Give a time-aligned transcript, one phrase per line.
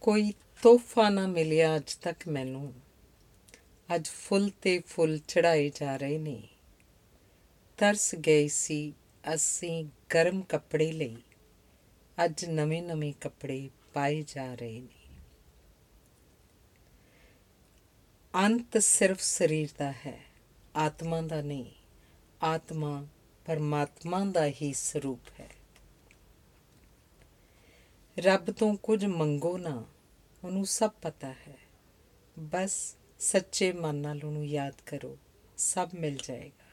[0.00, 2.74] ਕੋਈ ਤੋਹਫਾ ਨਾ ਮਿਲਿਆ ਅੱਜ ਤੱਕ ਮੈਨੂੰ।
[3.94, 6.42] ਅੱਜ ਫੁੱਲ ਤੇ ਫੁੱਲ ਚੜਾਏ ਜਾ ਰਹੇ ਨੇ।
[7.76, 8.94] ਤਰਸ ਗਏ ਸੀ
[9.34, 9.84] ਅਸੀਂ
[10.14, 11.16] ਗਰਮ ਕੱਪੜੇ ਲਈ।
[12.24, 14.98] ਅੱਜ ਨਵੇਂ ਨਵੇਂ ਕੱਪੜੇ ਪਾਏ ਜਾ ਰਹੇ ਨੇ।
[18.34, 20.20] ਅੰਤ ਸਿਰਫ ਸਰੀਰ ਦਾ ਹੈ,
[20.76, 21.70] ਆਤਮਾ ਦਾ ਨਹੀਂ,
[22.42, 23.06] ਆਤਮਾ
[23.44, 25.57] ਪਰਮਾਤਮਾ ਦਾ ਹੀ ਸਰੂਪ ਹੈ।
[28.18, 29.84] ਰੱਬ ਤੋਂ ਕੁਝ ਮੰਗੋ ਨਾ,
[30.44, 31.58] ਉਹਨੂੰ ਸਭ ਪਤਾ ਹੈ।
[32.38, 35.18] ਬਸ ਸੱਚੇ ਮਨ ਨਾਲ ਉਹਨੂੰ ਯਾਦ ਕਰੋ,
[35.56, 36.68] ਸਭ ਮਿਲ ਜਾਏਗਾ।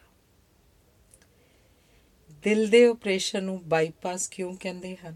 [2.31, 5.15] ਦਿਲ ਦੇ ਆਪਰੇਸ਼ਨ ਨੂੰ ਬਾਈਪਾਸ ਕਿਉਂ ਕਹਿੰਦੇ ਹਨ?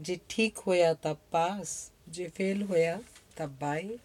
[0.00, 3.02] ਜੇ ਠੀਕ ਹੋਇਆ ਤਾਂ ਪਾਸ, ਜੇ ਫੇਲ ਹੋਇਆ
[3.36, 3.98] ਤਾਂ ਬਾਈ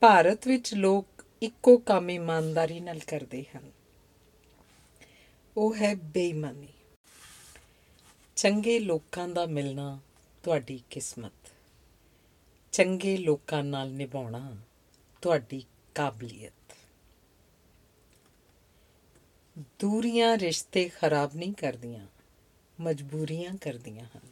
[0.00, 1.06] ਭਾਰਤ ਵਿੱਚ ਲੋਕ
[1.42, 3.72] ਇੱਕੋ ਕੰਮ ਇਮਾਨਦਾਰੀ ਨਾਲ ਕਰਦੇ ਹਨ।
[5.56, 6.68] ਉਹ ਹੈ ਬੇਈਮਾਨੀ।
[8.36, 9.98] ਚੰਗੇ ਲੋਕਾਂ ਦਾ ਮਿਲਣਾ
[10.42, 11.52] ਤੁਹਾਡੀ ਕਿਸਮਤ।
[12.72, 14.56] ਚੰਗੇ ਲੋਕਾਂ ਨਾਲ ਨਿਭਾਉਣਾ
[15.22, 16.74] ਤੁਹਾਡੀ ਕਾਬਲੀਅਤ।
[19.78, 22.06] ਦੂਰੀਆਂ ਰਿਸ਼ਤੇ ਖਰਾਬ ਨਹੀਂ ਕਰਦੀਆਂ,
[22.80, 24.28] ਮਜਬੂਰੀਆਂ ਕਰਦੀਆਂ ਹਨ।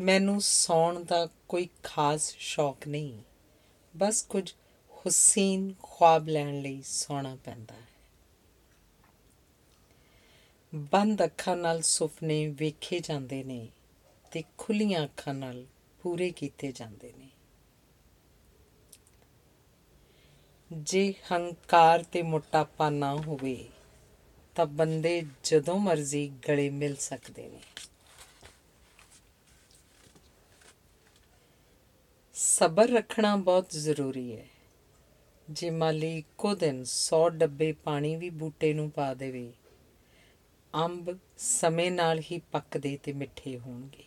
[0.00, 3.18] ਮੈਨੂੰ ਸੌਣ ਦਾ ਕੋਈ ਖਾਸ ਸ਼ੌਕ ਨਹੀਂ,
[3.96, 4.52] ਬਸ ਕੁਝ
[4.90, 7.97] ਹੁਸੈਨ ਖੁਆਬ ਲੈਣ ਲਈ ਸੌਣਾ ਪੈਂਦਾ ਹੈ।
[10.74, 13.68] ਬੰਦ ਅੱਖਾਂ ਨਾਲ ਸੁਪਨੇ ਵੇਖੇ ਜਾਂਦੇ ਨੇ
[14.32, 15.66] ਤੇ ਖੁੱਲੀਆਂ ਅੱਖਾਂ ਨਾਲ
[16.02, 17.28] ਪੂਰੇ ਕੀਤੇ ਜਾਂਦੇ ਨੇ।
[20.72, 23.68] ਜੇ ਹੰਕਾਰ ਤੇ ਮੋਟਾਪਾ ਨਾ ਹੋਵੇ,
[24.54, 27.60] ਤਾਂ ਬੰਦੇ ਜਦੋਂ ਮਰਜ਼ੀ ਗਲੇ ਮਿਲ ਸਕਦੇ ਨੇ।
[32.34, 34.46] ਸਬਰ ਰੱਖਣਾ ਬਹੁਤ ਜ਼ਰੂਰੀ ਹੈ।
[35.50, 39.52] ਜੇ ਮਾਲੀ ਇੱਕੋ ਦਿਨ 100 ਡੱਬੇ ਪਾਣੀ ਵੀ ਬੂਟੇ ਨੂੰ ਪਾ ਦੇਵੇ
[40.74, 44.04] ਅੰਬ ਸਮੇਂ ਨਾਲ ਹੀ ਪੱਕਦੇ ਤੇ ਮਿੱਠੇ ਹੋਣਗੇ।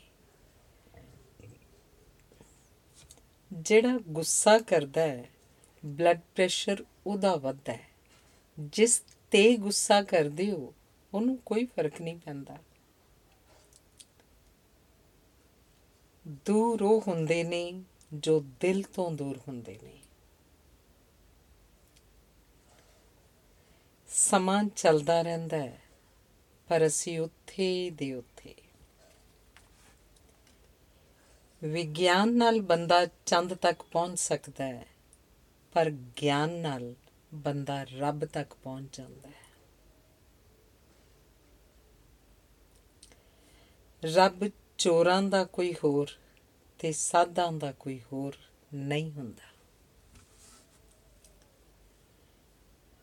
[3.54, 5.30] ਜਿਹੜਾ ਗੁੱਸਾ ਕਰਦਾ ਹੈ
[5.86, 7.88] ਬਲੱਡ ਪ੍ਰੈਸ਼ਰ ਉਹਦਾ ਵੱਧਦਾ ਹੈ।
[8.60, 10.74] ਜਿਸ ਤੇ ਗੁੱਸਾ ਕਰਦੇ ਹੋ,
[11.14, 12.58] ਉਹਨੂੰ ਕੋਈ ਫ਼ਰਕ ਨਹੀਂ ਪੈਂਦਾ।
[16.28, 20.02] ਦੂਰ ਉਹ ਹੁੰਦੇ ਨੇ ਜੋ ਦਿਲ ਤੋਂ ਦੂਰ ਹੁੰਦੇ ਨੇ।
[24.08, 25.81] ਸਮਾਂ ਚੱਲਦਾ ਰਹਿੰਦਾ ਹੈ।
[26.72, 28.54] ਪਰ ਅਸੀਂ ਉੱਥੇ ਦੇ ਉੱਥੇ।
[31.62, 34.86] ਵਿਗਿਆਨ ਨਾਲ ਬੰਦਾ ਚੰਦ ਤੱਕ ਪਹੁੰਚ ਸਕਦਾ ਹੈ,
[35.76, 35.90] ਪਰ
[36.22, 36.94] ਗਿਆਨ ਨਾਲ
[37.34, 39.50] ਬੰਦਾ ਰੱਬ ਤੱਕ ਪਹੁੰਚ ਜਾਂਦਾ ਹੈ।
[44.04, 46.12] ਰੱਬ ਚੋਰਾਂ ਦਾ ਕੋਈ ਹੋਰ
[46.80, 48.38] ਤੇ ਸਾਧਾਂ ਦਾ ਕੋਈ ਹੋਰ
[48.74, 49.50] ਨਹੀਂ ਹੁੰਦਾ।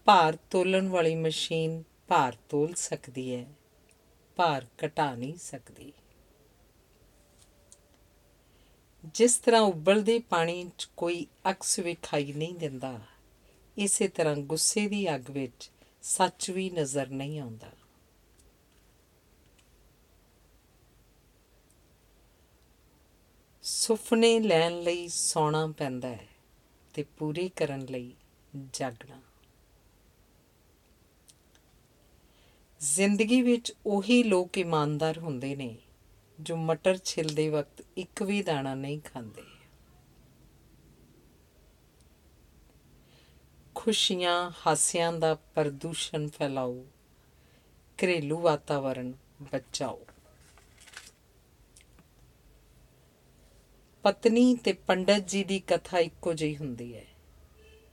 [0.07, 3.45] ਭਾਰ ਤੋਲਣ ਵਾਲੀ ਮਸ਼ੀਨ ਭਾਰ ਤੋਲ ਸਕਦੀ ਹੈ
[4.37, 5.93] ਭਾਰ ਘਟਾ ਨਹੀਂ ਸਕਦੀ।
[9.15, 13.01] ਜਿਸ ਤਰ੍ਹਾਂ ਉਬਲਦੇ ਪਾਣੀ 'ਚ ਕੋਈ ਅਕਸ ਵਿਖਾਈ ਨਹੀਂ ਦਿੰਦਾ,
[13.77, 15.71] ਇਸੇ ਤਰ੍ਹਾਂ ਗੁੱਸੇ ਦੀ ਅੱਗ ਵਿੱਚ
[16.03, 17.71] ਸੱਚ ਵੀ ਨਜ਼ਰ ਨਹੀਂ ਆਉਂਦਾ।
[23.63, 26.29] ਸੁਪਨੇ ਲੈਣ ਲਈ ਸੌਣਾ ਪੈਂਦਾ ਹੈ
[26.95, 28.15] ਤੇ ਪੂਰੇ ਕਰਨ ਲਈ
[28.73, 29.21] ਜਾਗਣਾ।
[32.81, 35.77] ਜ਼ਿੰਦਗੀ ਵਿੱਚ ਉਹੀ ਲੋਕ ਇਮਾਨਦਾਰ ਹੁੰਦੇ ਨੇ,
[36.39, 39.43] ਜੋ ਮਟਰ ਛਿਲਦੇ ਵਕਤ ਇੱਕ ਵੀ ਦਾਣਾ ਨਹੀਂ ਖਾਂਦੇ।
[43.75, 46.85] ਖੁਸ਼ੀਆਂ, ਹਾਸਿਆਂ ਦਾ ਪ੍ਰਦੂਸ਼ਣ ਫੈਲਾਓ,
[47.99, 49.13] ਘਰੇਲੂ ਵਾਤਾਵਰਣ
[49.43, 50.07] ਬਚਾਓ।
[54.05, 57.05] ਪਤਨੀ ਤੇ ਪੰਡਤ ਜੀ ਦੀ ਕਥਾ ਇੱਕੋ ਜਿਹੀ ਹੁੰਦੀ ਹੈ,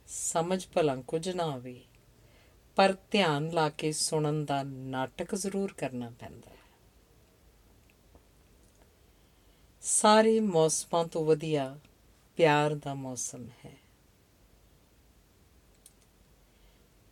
[0.06, 1.80] ਸਮਝ ਭਲਾ ਕੁਝ ਨਾ ਆਵੇ।
[2.76, 6.56] ਪਰ ਧਿਆਨ ਲਾ ਕੇ ਸੁਣਨ ਦਾ ਨਾਟਕ ਜ਼ਰੂਰ ਕਰਨਾ ਪੈਂਦਾ ਹੈ।
[9.80, 11.78] ਸਾਰੇ ਮੌਸਮਾਂ ਤੋਂ ਵਧੀਆ
[12.36, 13.72] ਪਿਆਰ ਦਾ ਮੌਸਮ ਹੈ।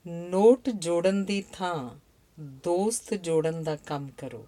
[0.06, 1.90] ਨੋਟ ਜੋੜਨ ਦੀ ਥਾਂ
[2.40, 4.46] ਦੋਸਤ ਜੋੜਨ ਦਾ ਕੰਮ ਕਰੋ।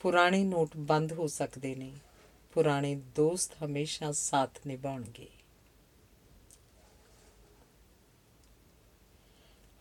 [0.00, 1.92] ਪੁਰਾਣੇ ਨੋਟ ਬੰਦ ਹੋ ਸਕਦੇ ਨੇ।
[2.52, 5.28] ਪੁਰਾਣੇ ਦੋਸਤ ਹਮੇਸ਼ਾ ਸਾਥ ਨਿਭਾਉਣਗੇ।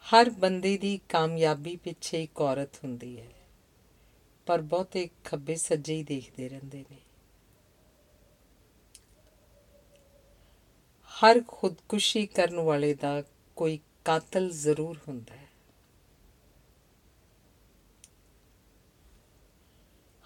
[0.07, 3.27] ਹਰ ਬੰਦੇ ਦੀ ਕਾਮਯਾਬੀ ਪਿੱਛੇ ਇੱਕ ਔਰਤ ਹੁੰਦੀ ਹੈ,
[4.47, 6.97] ਪਰ ਬਹੁਤੇ ਖੱਬੇ ਸੱਜੇ ਹੀ ਦੇਖਦੇ ਰਹਿੰਦੇ ਨੇ।
[11.11, 13.21] ਹਰ ਖੁਦਕੁਸ਼ੀ ਕਰਨ ਵਾਲੇ ਦਾ
[13.57, 15.45] ਕੋਈ ਕਾਤਲ ਜ਼ਰੂਰ ਹੁੰਦਾ ਹੈ।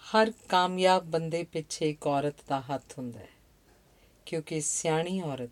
[0.02, 3.28] ਹਰ ਕਾਮਯਾਬ ਬੰਦੇ ਪਿੱਛੇ ਇੱਕ ਔਰਤ ਦਾ ਹੱਥ ਹੁੰਦਾ ਹੈ,
[4.26, 5.50] ਕਿਉਂਕਿ ਸਿਆਣੀ ਔਰਤ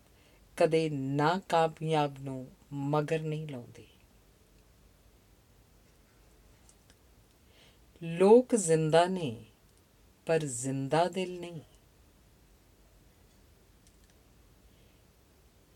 [0.57, 2.45] ਕਦੇ ਨਾ ਕਾਮਯਾਬ ਨੂੰ
[2.89, 3.87] ਮਗਰ ਨਹੀਂ ਲਾਉਂਦੀ।
[8.03, 9.45] ਲੋਕ ਜ਼ਿੰਦਾ ਨੇ,
[10.25, 11.61] ਪਰ ਜ਼ਿੰਦਾ ਦਿਲ ਨਹੀਂ।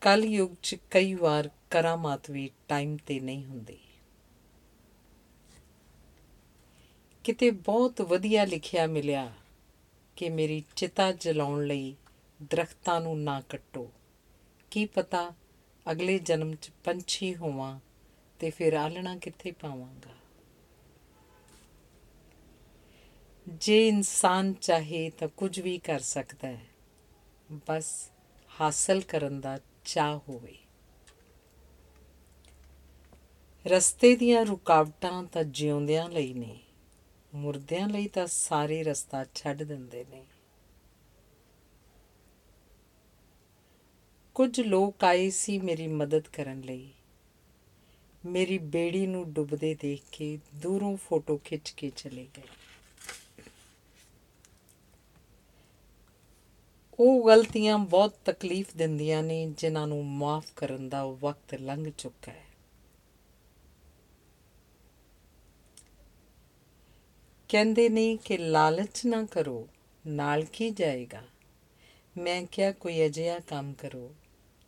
[0.01, 3.77] ਕਲ ਯੁਗ ਚ ਕਈ ਵਾਰ ਕਰਾਮਾਤ ਵੀ ਟਾਈਮ ਤੇ ਨਹੀਂ ਹੁੰਦੀ।
[7.23, 9.33] ਕਿਤੇ ਬਹੁਤ ਵਧੀਆ ਲਿਖਿਆ ਮਿਲਿਆ
[10.15, 11.95] ਕਿ ਮੇਰੀ ਚਿਤਾ ਜਲਾਉਣ ਲਈ
[12.43, 13.91] ਦਰਖਤਾਂ ਨੂੰ ਨਾ ਕੱਟੋ।
[14.71, 15.33] ਕੀ ਪਤਾ
[15.91, 17.79] ਅਗਲੇ ਜਨਮ 'ਚ ਪੰਛੀ ਹੋਵਾਂ
[18.39, 20.24] ਤੇ ਫਿਰ ਆਲਣਾ ਕਿੱਥੇ ਪਾਵਾਂਗਾ?
[23.49, 26.65] ਜੇ ਇਨਸਾਨ ਚਾਹੇ ਤਾਂ ਕੁਝ ਵੀ ਕਰ ਸਕਦਾ ਹੈ,
[27.69, 28.11] ਬਸ
[28.61, 30.57] ਹਾਸਲ ਕਰਨ ਦਾ ਚਾਹ ਹੋਵੇ।
[33.67, 36.59] ਰਸਤੇ ਦੀਆਂ ਰੁਕਾਵਟਾਂ ਤਾਂ ਜਿਉਂਦਿਆਂ ਲਈ ਨੇ,
[37.35, 40.25] ਮੁਰਦਿਆਂ ਲਈ ਤਾਂ ਸਾਰੇ ਰਸਤਾ ਛੱਡ ਦਿੰਦੇ ਨੇ।
[44.33, 46.93] ਕੁਝ ਲੋਕ ਆਏ ਸੀ ਮੇਰੀ ਮਦਦ ਕਰਨ ਲਈ।
[48.25, 52.64] ਮੇਰੀ ਬੇੜੀ ਨੂੰ ਡੁੱਬਦੇ ਦੇਖ ਕੇ ਦੂਰੋਂ ਫੋਟੋ ਖਿੱਚ ਕੇ ਚਲੇ ਗਏ।
[56.99, 62.45] ਉਹ ਗਲਤੀਆਂ ਬਹੁਤ ਤਕਲੀਫ ਦਿੰਦੀਆਂ ਨੇ, ਜਿਨ੍ਹਾਂ ਨੂੰ ਮਾਫ ਕਰਨ ਦਾ ਵਕਤ ਲੰਘ ਚੁੱਕਾ ਹੈ।
[67.49, 69.67] ਕਹਿੰਦੇ ਨਹੀਂ ਕਿ ਲਾਲਚ ਨਾ ਕਰੋ,
[70.07, 71.23] ਨਾਲ ਕੀ ਜਾਏਗਾ?
[72.17, 74.15] ਮੈਂ ਕਿਹਾ, ਕੋਈ ਅਜਿਹਾ ਕੰਮ ਕਰੋ,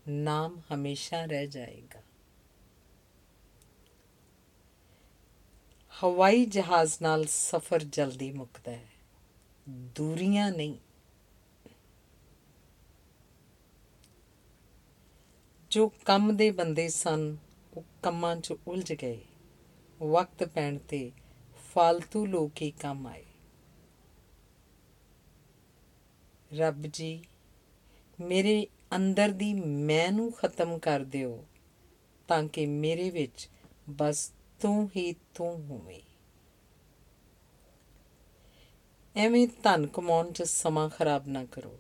[0.10, 2.02] ਨਾਮ ਹਮੇਸ਼ਾ ਰਹਿ ਜਾਏਗਾ।
[6.04, 8.90] ਹਵਾਈ ਜਹਾਜ਼ ਨਾਲ ਸਫ਼ਰ ਜਲਦੀ ਮੁੱਕਦਾ ਹੈ।
[9.70, 10.76] ਦੂਰੀਆਂ ਨਹੀਂ।
[15.69, 17.38] ਜੋ ਕੰਮ ਦੇ ਬੰਦੇ ਸਨ,
[17.78, 19.22] ਉਹ ਕੰਮਾਂ 'ਚ ਉਲਝ ਗਏ।
[20.04, 21.12] ਵਕਤ ਪੈਣ ਤੇ
[21.74, 23.25] ਫालतू ਲੋਕ ਹੀ ਕੰਮ ਆਏ।
[26.58, 27.24] ਰੱਬ ਜੀ,
[28.19, 31.46] ਮੇਰੇ ਅੰਦਰ ਦੀ ਮੈਂ ਨੂੰ ਖਤਮ ਕਰ ਦਿਓ,
[32.28, 33.50] ਤਾਂ ਕਿ ਮੇਰੇ ਵਿੱਚ
[33.90, 36.02] ਬਸ ਤੂੰ ਹੀ ਤੂੰ ਹੋਵੇਂ।
[39.16, 41.80] ਐਵੇਂ ਧਨ ਕਮਾਉਣ 'ਚ ਸਮਾਂ ਖਰਾਬ ਨਾ ਕਰੋ।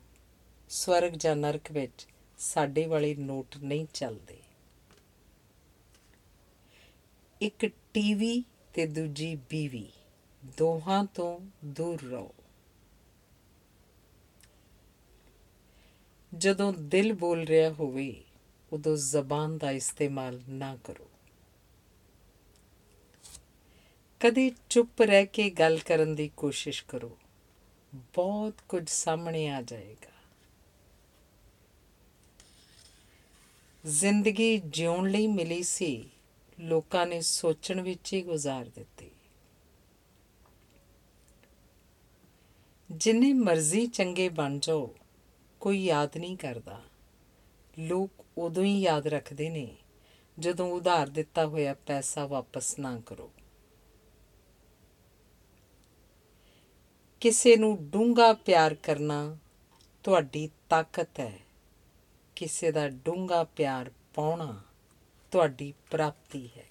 [0.69, 2.07] ਸਵਰਗ ਜਾਂ ਨਰਕ ਵਿੱਚ
[2.37, 4.37] ਸਾਡੇ ਵਾਲੇ ਨੋਟ ਨਹੀਂ ਚੱਲਦੇ।
[7.41, 8.43] ਇੱਕ ਟੀਵੀ
[8.73, 9.91] ਤੇ ਦੂਜੀ ਬੀਵੀ,
[10.45, 12.33] ਦੋਹਾਂ ਤੋਂ ਦੂਰ ਰਹੋ।
[16.37, 18.23] ਜਦੋਂ ਦਿਲ ਬੋਲ ਰਿਹਾ ਹੋਵੇ,
[18.73, 21.09] ਉਦੋਂ ਜ਼ਬਾਨ ਦਾ ਇਸਤੇਮਾਲ ਨਾ ਕਰੋ।
[24.19, 27.17] ਕਦੇ ਚੁੱਪ ਰਹਿ ਕੇ ਗੱਲ ਕਰਨ ਦੀ ਕੋਸ਼ਿਸ਼ ਕਰੋ।
[27.95, 30.16] ਬਹੁਤ ਕੁਝ ਸਾਹਮਣੇ ਆ ਜਾਏਗਾ।
[33.85, 36.09] ਜ਼ਿੰਦਗੀ ਜਿਉਣ ਲਈ ਮਿਲੀ ਸੀ,
[36.59, 39.11] ਲੋਕਾਂ ਨੇ ਸੋਚਣ ਵਿੱਚ ਹੀ ਗੁਜ਼ਾਰ ਦਿੱਤੀ।
[42.91, 44.95] ਜਿੰਨੇ ਮਰਜ਼ੀ ਚੰਗੇ ਬਣ ਜਾਓ,
[45.59, 46.83] ਕੋਈ ਯਾਦ ਨਹੀਂ ਕਰਦਾ।
[47.79, 49.75] ਲੋਕ ਉਦੋਂ ਹੀ ਯਾਦ ਰੱਖਦੇ ਨੇ,
[50.39, 53.31] ਜਦੋਂ ਉਧਾਰ ਦਿੱਤਾ ਹੋਇਆ ਪੈਸਾ ਵਾਪਸ ਨਾ ਕਰੋ।
[57.19, 59.37] ਕਿਸੇ ਨੂੰ ਡੂੰਗਾ ਪਿਆਰ ਕਰਨਾ
[60.03, 61.46] ਤੁਹਾਡੀ ਤਾਕਤ ਹੈ।
[62.37, 64.61] ਕਿਸੇ ਦਾ ਡੂੰਗਾ ਪਿਆਰ ਪਾਉਣਾ
[65.31, 66.65] ਤੁਹਾਡੀ ਪ੍ਰਾਪਤੀ ਹੈ।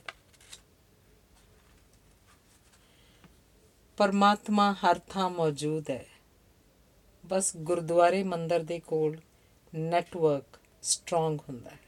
[3.96, 6.06] ਪਰਮਾਤਮਾ ਹਰ ਥਾਂ ਮੌਜੂਦ ਹੈ।
[7.26, 9.20] ਬਸ ਗੁਰਦੁਆਰੇ ਮੰਦਰ ਦੇ ਕੋਲ
[9.74, 11.78] ਨੈਟਵਰਕ ਸਟਰੋਂਗ ਹੁੰਦਾ ਹੈ।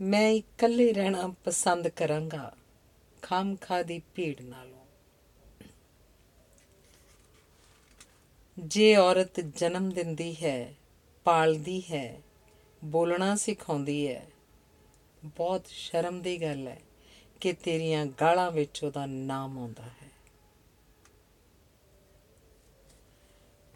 [0.00, 2.56] ਮੈਂ ਇਕੱਲੇ ਰਹਿਣਾ ਪਸੰਦ ਕਰਾਂਗਾ।
[3.22, 4.81] ਖਾਮਖਾ ਦੀ ਭੀੜ ਨਾਲੋਂ।
[8.58, 10.74] ਜੇ ਔਰਤ ਜਨਮ ਦਿੰਦੀ ਹੈ,
[11.24, 12.20] ਪਾਲਦੀ ਹੈ,
[12.84, 14.26] ਬੋਲਣਾ ਸਿਖਾਉਂਦੀ ਹੈ,
[15.24, 16.80] ਬਹੁਤ ਸ਼ਰਮ ਦੀ ਗੱਲ ਹੈ
[17.40, 20.10] ਕਿ ਤੇਰੀਆਂ ਗਾਲਾਂ ਵਿੱਚ ਉਹਦਾ ਨਾਮ ਆਉਂਦਾ ਹੈ।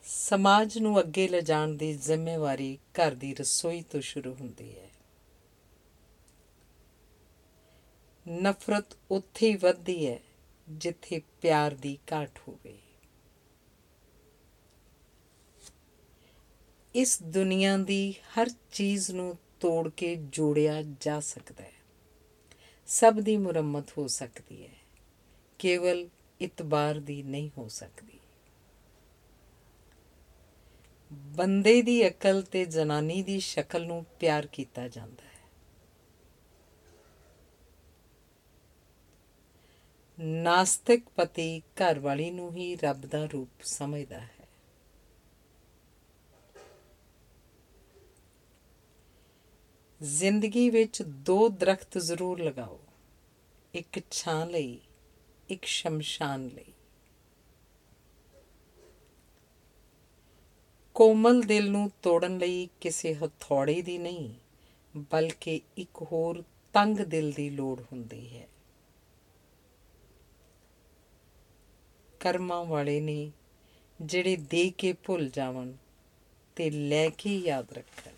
[0.04, 4.90] ਸਮਾਜ ਨੂੰ ਅੱਗੇ ਲਿਜਾਣ ਦੀ ਜ਼ਿੰਮੇਵਾਰੀ ਘਰ ਦੀ ਰਸੋਈ ਤੋਂ ਸ਼ੁਰੂ ਹੁੰਦੀ ਹੈ।
[8.28, 10.18] ਨਫ਼ਰਤ ਉੱਥੇ ਹੀ ਵੱਧਦੀ ਹੈ
[10.68, 12.78] ਜਿੱਥੇ ਪਿਆਰ ਦੀ ਘਾਟ ਹੋਵੇ।
[16.96, 21.72] ਇਸ ਦੁਨੀਆ ਦੀ ਹਰ ਚੀਜ਼ ਨੂੰ ਤੋੜ ਕੇ ਜੋੜਿਆ ਜਾ ਸਕਦਾ ਹੈ।
[22.86, 24.72] ਸਭ ਦੀ ਮੁਰੰਮਤ ਹੋ ਸਕਦੀ ਹੈ।
[25.58, 26.08] ਕੇਵਲ
[26.40, 28.20] ਇਤਬਾਰ ਦੀ ਨਹੀਂ ਹੋ ਸਕਦੀ।
[31.12, 35.50] ਬੰਦੇ ਦੀ ਅਕਲ ਤੇ ਜਨਾਨੀ ਦੀ ਸ਼ਕਲ ਨੂੰ ਪਿਆਰ ਕੀਤਾ ਜਾਂਦਾ ਹੈ।
[40.20, 44.45] ਨਾਸਤਿਕ ਪਤੀ ਘਰ ਵਾਲੀ ਨੂੰ ਹੀ ਰੱਬ ਦਾ ਰੂਪ ਸਮਝਦਾ ਹੈ।
[50.02, 52.80] ਜ਼ਿੰਦਗੀ ਵਿੱਚ ਦੋ ਦਰਖਤ ਜ਼ਰੂਰ ਲਗਾਓ।
[53.74, 54.80] ਇੱਕ ਛਾਂ ਲਈ,
[55.48, 56.72] ਇੱਕ ਸ਼ਮਸ਼ਾਨ ਲਈ।
[60.94, 64.34] ਕੋਮਲ ਦਿਲ ਨੂੰ ਤੋੜਨ ਲਈ ਕਿਸੇ ਹਥੌੜੇ ਦੀ ਨਹੀਂ,
[64.96, 68.48] ਬਲਕਿ ਇੱਕ ਹੋਰ ਤੰਗ ਦਿਲ ਦੀ ਲੋੜ ਹੁੰਦੀ ਹੈ।
[72.20, 73.32] ਕਰਮਾਂ ਵਾਲੇ ਨੇ
[74.02, 75.72] ਜਿਹੜੇ ਦੇ ਕੇ ਭੁੱਲ ਜਾਵਣ,
[76.56, 78.15] ਤੇ ਲੈ ਕੇ ਯਾਦ ਰੱਖਣ।